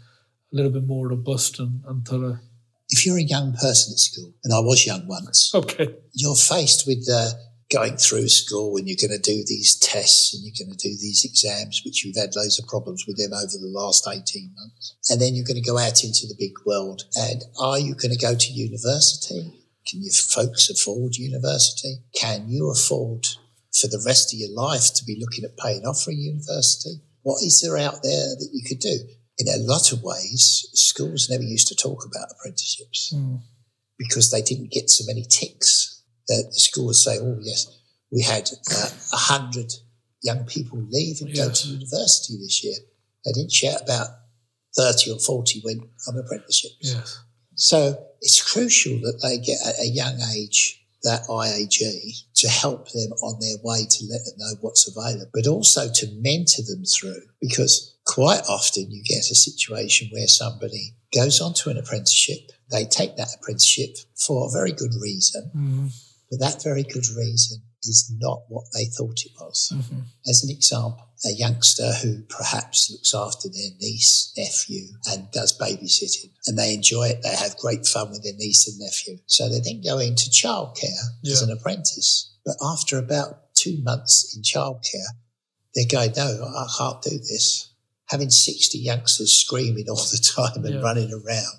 [0.53, 2.39] a little bit more robust and, and thorough.
[2.89, 6.87] If you're a young person at school, and I was young once, okay, you're faced
[6.87, 7.31] with uh,
[7.71, 10.97] going through school and you're going to do these tests and you're going to do
[10.97, 14.97] these exams, which you've had loads of problems with them over the last 18 months.
[15.11, 17.03] And then you're going to go out into the big world.
[17.15, 19.53] And are you going to go to university?
[19.89, 21.97] Can you folks afford university?
[22.15, 23.27] Can you afford
[23.81, 27.01] for the rest of your life to be looking at paying off for a university?
[27.23, 28.99] What is there out there that you could do?
[29.39, 33.41] In a lot of ways, schools never used to talk about apprenticeships mm.
[33.99, 36.03] because they didn't get so many ticks.
[36.27, 37.79] That the school would say, "Oh yes,
[38.13, 39.73] we had uh, a uh, hundred
[40.23, 41.39] young people leave and yes.
[41.39, 42.75] go to university this year."
[43.25, 44.09] They didn't shout about
[44.77, 46.77] thirty or forty went on apprenticeships.
[46.81, 47.25] Yes.
[47.59, 51.81] So it's crucial that they get at a young age that IAG
[52.37, 56.07] to help them on their way to let them know what's available, but also to
[56.21, 61.71] mentor them through because quite often you get a situation where somebody goes on to
[61.71, 63.91] an apprenticeship, they take that apprenticeship
[64.27, 65.87] for a very good reason, mm-hmm.
[66.31, 69.73] but that very good reason is not what they thought it was.
[69.75, 70.01] Mm-hmm.
[70.29, 76.31] As an example, a youngster who perhaps looks after their niece, nephew, and does babysitting,
[76.47, 77.23] and they enjoy it.
[77.23, 79.19] They have great fun with their niece and nephew.
[79.27, 81.33] So they then go into childcare yeah.
[81.33, 82.35] as an apprentice.
[82.45, 85.11] But after about two months in childcare,
[85.75, 87.73] they go, No, I can't do this.
[88.11, 90.81] Having 60 youngsters screaming all the time and yeah.
[90.81, 91.59] running around,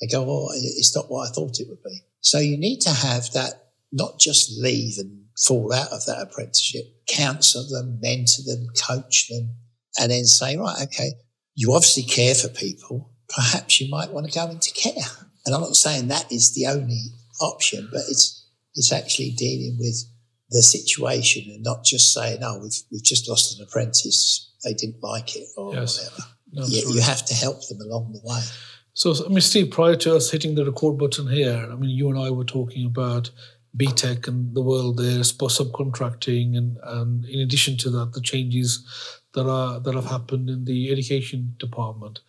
[0.00, 2.02] they go, Oh, it's not what I thought it would be.
[2.20, 6.84] So you need to have that, not just leave and fall out of that apprenticeship,
[7.08, 9.56] counsel them, mentor them, coach them,
[9.98, 11.12] and then say, right, okay,
[11.54, 13.12] you obviously care for people.
[13.28, 15.04] Perhaps you might want to go into care.
[15.44, 17.00] And I'm not saying that is the only
[17.40, 19.96] option, but it's it's actually dealing with
[20.50, 25.02] the situation and not just saying, oh, we've we've just lost an apprentice, they didn't
[25.02, 25.98] like it or yes.
[25.98, 26.22] whatever.
[26.50, 28.40] Yeah, you have to help them along the way.
[28.94, 32.08] So, I mean, Steve, prior to us hitting the record button here, I mean, you
[32.08, 33.30] and I were talking about
[33.76, 38.84] BTEC and the world there, subcontracting, and, and in addition to that, the changes
[39.34, 42.20] that are that have happened in the education department.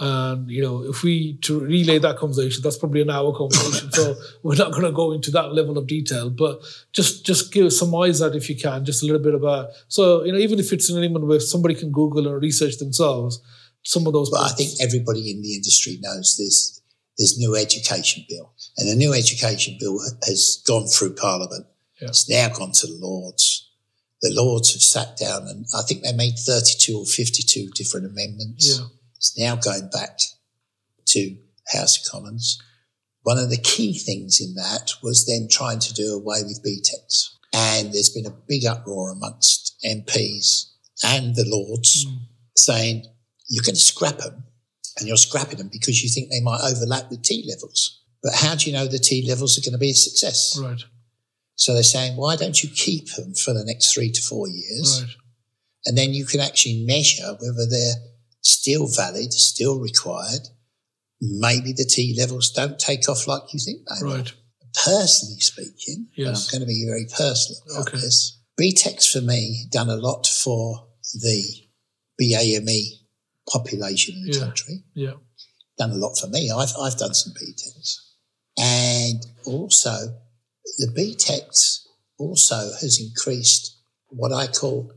[0.00, 3.90] And you know, if we to relay that conversation, that's probably an hour conversation.
[3.92, 6.60] so we're not going to go into that level of detail, but
[6.92, 9.70] just just give surmise that if you can, just a little bit about.
[9.88, 13.40] So you know, even if it's an element where somebody can Google or research themselves,
[13.84, 14.30] some of those.
[14.30, 16.78] Well, I think everybody in the industry knows this
[17.18, 18.52] this new education bill.
[18.76, 21.66] And the new education bill has gone through Parliament.
[22.00, 22.08] Yeah.
[22.08, 23.70] It's now gone to the Lords.
[24.22, 28.78] The Lords have sat down and I think they made 32 or 52 different amendments.
[28.78, 28.86] Yeah.
[29.16, 30.18] It's now going back
[31.06, 31.36] to
[31.72, 32.60] House of Commons.
[33.22, 37.34] One of the key things in that was them trying to do away with BTECs.
[37.52, 40.70] And there's been a big uproar amongst MPs
[41.04, 42.18] and the Lords mm.
[42.56, 43.04] saying,
[43.48, 44.44] you can scrap them
[44.98, 48.02] and you're scrapping them because you think they might overlap with T levels.
[48.22, 50.58] But how do you know the T levels are going to be a success?
[50.60, 50.82] Right.
[51.54, 55.02] So they're saying, why don't you keep them for the next three to four years?
[55.02, 55.14] Right.
[55.86, 57.94] And then you can actually measure whether they're
[58.42, 60.48] still valid, still required.
[61.20, 64.24] Maybe the T levels don't take off like you think they right.
[64.24, 64.32] will.
[64.84, 66.26] Personally speaking, yes.
[66.26, 67.96] and I'm going to be very personal about okay.
[67.96, 71.42] this, BTEC's for me done a lot for the
[72.20, 72.98] BAME
[73.52, 74.44] population in the yeah.
[74.44, 74.82] country.
[74.94, 75.12] Yeah.
[75.78, 76.50] Done a lot for me.
[76.50, 77.96] I've, I've done some BTECs.
[78.58, 79.94] And also,
[80.78, 81.86] the BTECs
[82.18, 84.92] also has increased what I call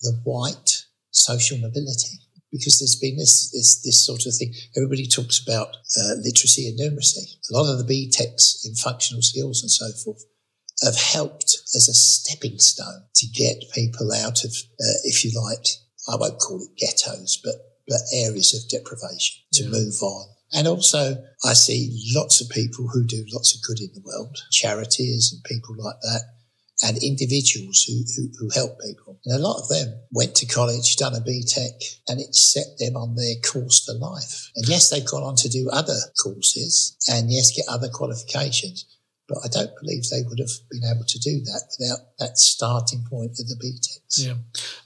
[0.00, 2.18] the white social mobility
[2.50, 4.52] because there's been this this this sort of thing.
[4.76, 7.36] Everybody talks about uh, literacy and numeracy.
[7.50, 10.24] A lot of the BTECs in functional skills and so forth
[10.82, 15.66] have helped as a stepping stone to get people out of, uh, if you like,
[16.08, 17.54] I won't call it ghettos, but
[17.88, 19.70] but areas of deprivation to yeah.
[19.70, 20.28] move on.
[20.54, 24.36] And also, I see lots of people who do lots of good in the world,
[24.50, 26.22] charities and people like that
[26.82, 29.18] and individuals who, who, who, help people.
[29.24, 32.96] And a lot of them went to college, done a BTEC, and it set them
[32.96, 34.50] on their course for life.
[34.56, 38.86] And yes, they've gone on to do other courses and yes, get other qualifications.
[39.32, 43.04] But I don't believe they would have been able to do that without that starting
[43.08, 44.26] point of the BTECs.
[44.26, 44.34] Yeah,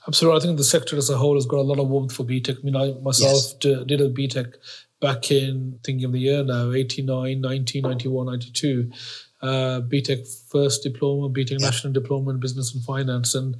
[0.07, 0.39] absolutely.
[0.39, 2.59] I think the sector as a whole has got a lot of warmth for BTEC.
[2.59, 3.83] I mean, I myself yes.
[3.83, 4.53] did a BTEC
[5.01, 8.91] back in, thinking of the year now, 89, 90, 91, 92
[9.41, 11.67] uh, BTEC first diploma, BTEC yeah.
[11.67, 13.57] national diploma in business and finance, and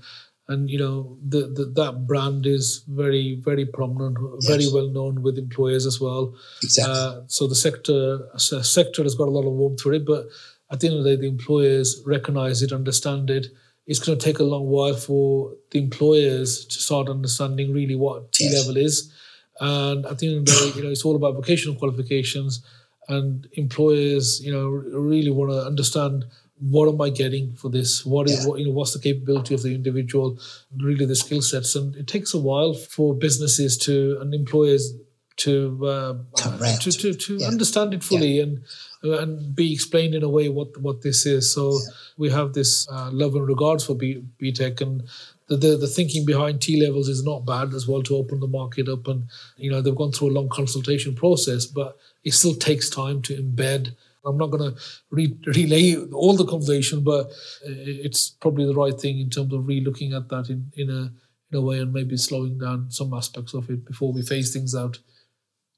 [0.47, 4.47] and you know the, the that brand is very very prominent, yes.
[4.47, 6.33] very well known with employers as well.
[6.63, 6.93] Exactly.
[6.93, 10.27] Uh, so the sector sector has got a lot of warmth for it, but
[10.71, 13.47] at the end of the day, the employers recognize it, understand it.
[13.85, 18.33] It's going to take a long while for the employers to start understanding really what
[18.33, 18.91] T level yes.
[18.91, 19.13] is.
[19.59, 22.63] And at the end of the day, you know, it's all about vocational qualifications
[23.07, 26.25] and employers, you know, really want to understand
[26.59, 28.05] what am I getting for this?
[28.05, 28.49] What is yeah.
[28.49, 28.71] what, you know?
[28.71, 30.39] What's the capability of the individual?
[30.75, 34.93] Really, the skill sets, and it takes a while for businesses to and employers
[35.37, 37.47] to uh, to to, to yeah.
[37.47, 38.43] understand it fully yeah.
[38.43, 38.63] and
[39.03, 41.51] uh, and be explained in a way what what this is.
[41.51, 41.77] So
[42.17, 45.03] we have this uh, love and regards for B, BTEC, and
[45.47, 48.47] the, the, the thinking behind T levels is not bad as well to open the
[48.47, 49.07] market up.
[49.07, 53.21] And, you know, they've gone through a long consultation process, but it still takes time
[53.23, 53.95] to embed.
[54.25, 57.31] I'm not going to re- relay all the conversation, but
[57.63, 61.11] it's probably the right thing in terms of re-looking at that in, in a
[61.49, 64.75] in a way and maybe slowing down some aspects of it before we phase things
[64.75, 64.99] out.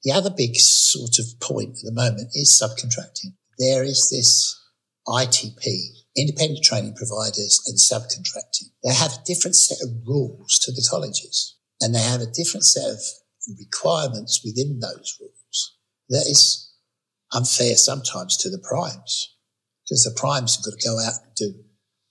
[0.04, 3.36] The other big sort of point at the moment is subcontracting.
[3.58, 4.56] There is this
[5.08, 5.66] ITP,
[6.16, 8.72] independent training providers and subcontracting.
[8.84, 12.66] They have a different set of rules to the colleges and they have a different
[12.66, 13.00] set of
[13.58, 15.78] requirements within those rules
[16.10, 16.72] that is
[17.34, 19.36] unfair sometimes to the primes
[19.84, 21.54] because the primes have got to go out and do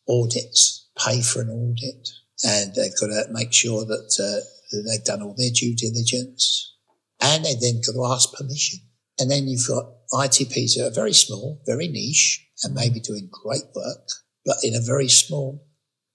[0.09, 2.09] audits, pay for an audit,
[2.45, 6.77] and they've got to make sure that, uh, that they've done all their due diligence
[7.21, 8.81] and they then got to ask permission.
[9.19, 13.65] And then you've got ITPs that are very small, very niche, and maybe doing great
[13.75, 14.09] work,
[14.45, 15.67] but in a very small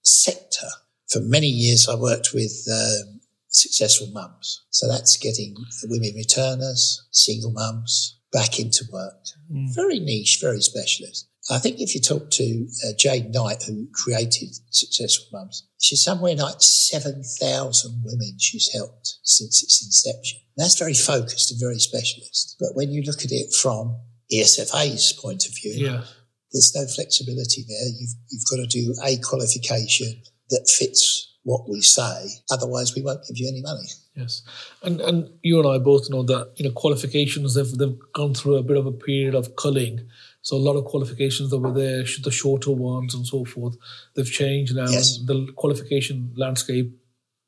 [0.02, 0.68] sector.
[1.08, 4.64] For many years, I worked with um, successful mums.
[4.70, 9.24] So that's getting women returners, single mums back into work.
[9.50, 9.74] Mm.
[9.74, 11.28] Very niche, very specialist.
[11.50, 16.34] I think if you talk to uh, Jade Knight, who created Successful Mums, she's somewhere
[16.34, 20.40] like 7,000 women she's helped since its inception.
[20.56, 22.56] That's very focused and very specialist.
[22.58, 23.96] But when you look at it from
[24.32, 26.04] ESFA's point of view, yeah.
[26.52, 27.88] there's no flexibility there.
[27.88, 32.26] You've, you've got to do a qualification that fits what we say.
[32.50, 33.88] Otherwise, we won't give you any money.
[34.16, 34.42] Yes,
[34.82, 38.56] and and you and I both know that you know qualifications they've they've gone through
[38.56, 40.08] a bit of a period of culling.
[40.44, 43.76] So a lot of qualifications that were there, the shorter ones and so forth,
[44.14, 44.88] they've changed now.
[44.88, 45.18] Yes.
[45.24, 46.92] The qualification landscape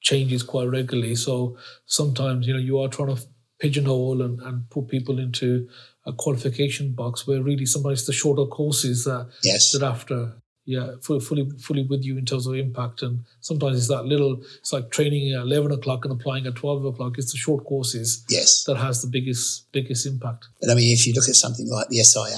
[0.00, 1.14] changes quite regularly.
[1.14, 3.22] So sometimes, you know, you are trying to
[3.60, 5.68] pigeonhole and, and put people into
[6.06, 9.72] a qualification box where really sometimes the shorter courses that yes.
[9.72, 10.32] that after
[10.64, 14.42] yeah fully, fully fully with you in terms of impact and sometimes it's that little
[14.58, 18.24] it's like training at 11 o'clock and applying at 12 o'clock it's the short courses
[18.28, 21.68] yes that has the biggest biggest impact but i mean if you look at something
[21.68, 22.36] like the sia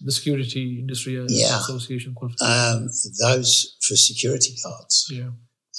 [0.00, 1.58] the security industry yeah.
[1.58, 2.88] association um,
[3.20, 5.30] those for security guards yeah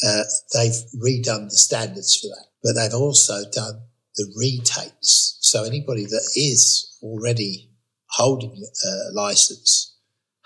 [0.04, 3.82] uh, they've redone the standards for that, but they've also done
[4.16, 5.38] the retakes.
[5.42, 7.70] So anybody that is already
[8.10, 8.56] holding
[8.86, 9.96] a license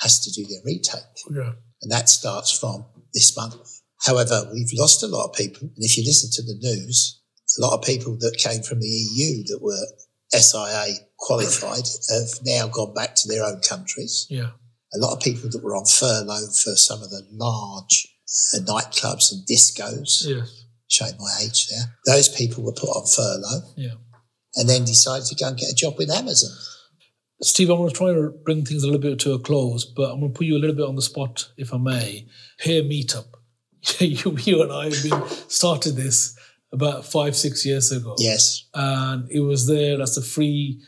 [0.02, 1.02] has to do their retake.
[1.32, 1.54] Yeah.
[1.82, 3.82] And that starts from this month.
[4.06, 5.62] However, we've lost a lot of people.
[5.62, 7.22] And if you listen to the news,
[7.58, 9.86] a lot of people that came from the EU that were
[10.40, 14.28] SIA qualified have now gone back to their own countries.
[14.30, 14.52] Yeah.
[14.94, 18.08] A lot of people that were on furlough for some of the large
[18.54, 20.26] uh, nightclubs and discos.
[20.26, 20.66] Yes.
[20.88, 21.96] Showing my age there.
[22.06, 23.74] Those people were put on furlough.
[23.76, 23.96] Yeah.
[24.56, 26.56] And then decided to go and get a job with Amazon.
[27.42, 30.12] Steve, I'm going to try to bring things a little bit to a close, but
[30.12, 32.28] I'm going to put you a little bit on the spot, if I may.
[32.60, 33.26] Peer meetup.
[34.00, 36.35] you, you and I have been started this
[36.78, 38.14] about five, six years ago.
[38.32, 38.44] Yes.
[38.74, 40.82] And it was there as a free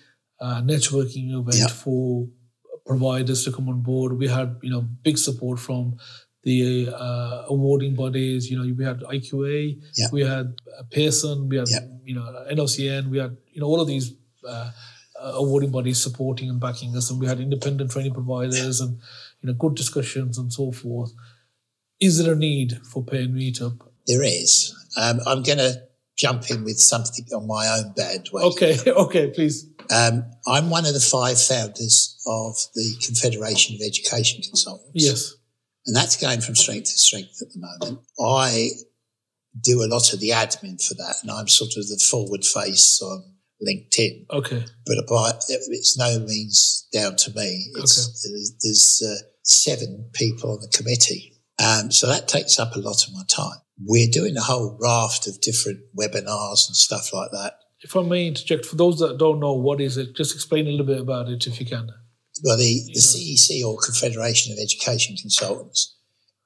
[0.46, 2.28] uh, networking event for
[2.86, 4.10] providers to come on board.
[4.24, 5.84] We had, you know, big support from
[6.44, 8.42] the uh, awarding bodies.
[8.50, 9.56] You know, we had IQA,
[10.00, 10.08] Yeah.
[10.18, 11.86] we had uh, Pearson, we had Yeah.
[12.10, 12.26] you know
[12.60, 14.08] NOCN, we had you know all of these
[14.48, 14.70] uh,
[15.24, 18.94] uh, awarding bodies supporting and backing us, and we had independent training providers and
[19.42, 21.12] you know good discussions and so forth.
[22.08, 23.78] Is there a need for pay and meetup?
[24.08, 24.74] There is.
[24.98, 25.82] Um, I'm going to
[26.18, 28.50] jump in with something on my own bandwagon.
[28.50, 29.70] Okay, okay, please.
[29.94, 34.92] Um, I'm one of the five founders of the Confederation of Education Consultants.
[34.94, 35.36] Yes.
[35.86, 38.06] And that's going from strength to strength at the moment.
[38.20, 38.70] I
[39.62, 43.02] do a lot of the admin for that, and I'm sort of the forward face
[43.02, 43.24] on
[43.66, 44.26] LinkedIn.
[44.32, 44.66] Okay.
[44.86, 44.98] But
[45.70, 47.72] it's no means down to me.
[47.76, 51.34] It's, there's there's uh, seven people on the committee.
[51.64, 53.60] Um, so that takes up a lot of my time.
[53.84, 57.54] We're doing a whole raft of different webinars and stuff like that.
[57.82, 60.16] If I may interject, for those that don't know, what is it?
[60.16, 61.90] Just explain a little bit about it if you can.
[62.44, 65.96] Well, the, the CEC or Confederation of Education Consultants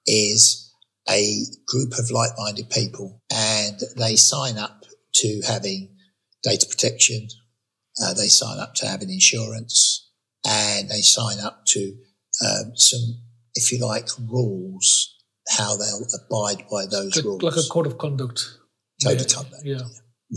[0.05, 0.74] is
[1.09, 4.86] a group of like minded people and they sign up
[5.16, 5.95] to having
[6.43, 7.28] data protection,
[8.01, 10.09] uh, they sign up to having insurance,
[10.45, 11.93] and they sign up to
[12.45, 13.22] um, some,
[13.56, 15.18] if you like, rules,
[15.58, 17.43] how they'll abide by those Like, rules.
[17.43, 18.39] like a code of conduct.
[19.04, 19.64] Code yeah, of conduct.
[19.66, 19.82] Yeah.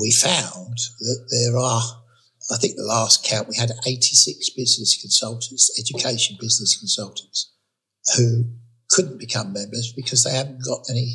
[0.01, 1.83] we found that there are,
[2.51, 7.53] I think the last count, we had 86 business consultants, education business consultants,
[8.17, 8.45] who
[8.91, 11.15] couldn't become members because they haven't got any,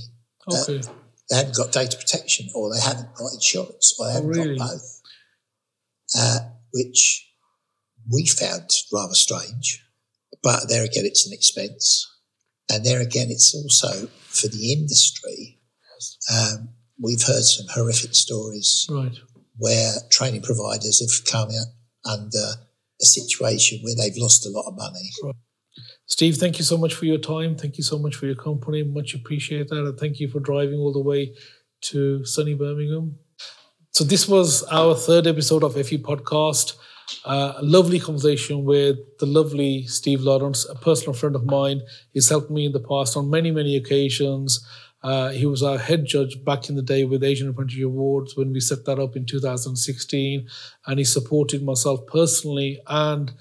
[0.51, 0.81] Okay.
[1.29, 4.57] they haven't got data protection or they haven't got insurance or they haven't really?
[4.57, 5.01] got both,
[6.17, 6.39] uh,
[6.73, 7.27] which
[8.11, 9.83] we found rather strange.
[10.43, 12.07] But there again, it's an expense.
[12.71, 15.59] And there again, it's also for the industry.
[16.31, 16.69] Um,
[17.01, 19.17] we've heard some horrific stories right.
[19.57, 22.47] where training providers have come out under
[23.01, 25.09] a situation where they've lost a lot of money.
[26.05, 27.55] Steve, thank you so much for your time.
[27.55, 28.83] Thank you so much for your company.
[28.83, 29.85] Much appreciate that.
[29.85, 31.35] And thank you for driving all the way
[31.81, 33.15] to sunny Birmingham.
[33.91, 36.75] So this was our third episode of FE Podcast.
[37.25, 41.81] A lovely conversation with the lovely Steve Lawrence, a personal friend of mine.
[42.13, 44.65] He's helped me in the past on many, many occasions.
[45.01, 48.51] Uh, he was our head judge back in the day with Asian Apprenticeship Awards when
[48.51, 50.47] we set that up in 2016.
[50.87, 53.31] And he supported myself personally and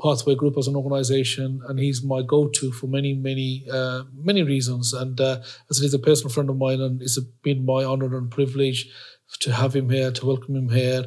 [0.00, 4.92] Pathway Group as an organization, and he's my go-to for many, many, uh, many reasons.
[4.92, 8.30] And uh, as he's a personal friend of mine, and it's been my honor and
[8.30, 8.88] privilege
[9.40, 11.06] to have him here, to welcome him here.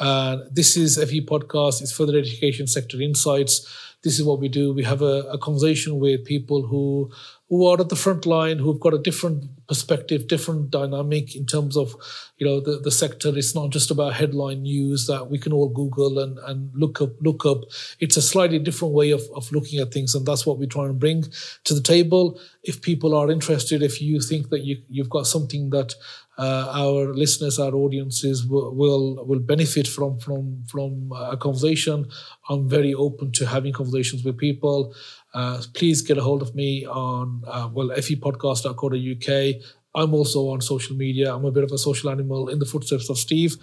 [0.00, 1.82] And this is FE Podcast.
[1.82, 3.68] It's Further Education Sector Insights.
[4.02, 4.72] This is what we do.
[4.72, 7.12] We have a, a conversation with people who
[7.50, 11.76] who are at the front line, who've got a different perspective, different dynamic in terms
[11.76, 11.96] of,
[12.38, 13.36] you know, the, the sector.
[13.36, 17.10] It's not just about headline news that we can all Google and, and look up,
[17.20, 17.64] look up.
[17.98, 20.14] It's a slightly different way of, of looking at things.
[20.14, 21.24] And that's what we try and bring
[21.64, 22.40] to the table.
[22.62, 25.94] If people are interested, if you think that you, you've got something that
[26.40, 32.08] uh, our listeners, our audiences will, will will benefit from from from a conversation.
[32.48, 34.94] I'm very open to having conversations with people.
[35.34, 39.62] Uh, please get a hold of me on uh, well fepodcast.co.uk.
[39.94, 41.34] I'm also on social media.
[41.34, 43.56] I'm a bit of a social animal in the footsteps of Steve.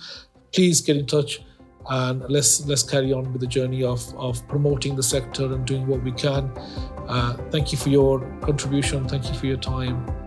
[0.54, 1.42] Please get in touch
[1.90, 5.88] and let's let's carry on with the journey of of promoting the sector and doing
[5.88, 6.52] what we can.
[7.08, 9.08] Uh, thank you for your contribution.
[9.08, 10.27] Thank you for your time.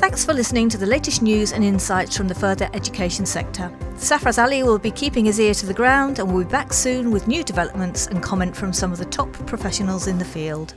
[0.00, 3.70] Thanks for listening to the latest news and insights from the further education sector.
[3.96, 7.10] Safaraz Ali will be keeping his ear to the ground and will be back soon
[7.10, 10.74] with new developments and comment from some of the top professionals in the field.